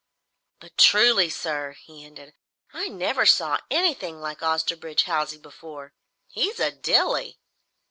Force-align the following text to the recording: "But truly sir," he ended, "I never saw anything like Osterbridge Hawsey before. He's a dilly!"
"But 0.59 0.79
truly 0.79 1.29
sir," 1.29 1.73
he 1.73 2.03
ended, 2.03 2.33
"I 2.73 2.87
never 2.87 3.23
saw 3.27 3.59
anything 3.69 4.19
like 4.19 4.41
Osterbridge 4.41 5.03
Hawsey 5.03 5.37
before. 5.37 5.93
He's 6.25 6.59
a 6.59 6.71
dilly!" 6.71 7.37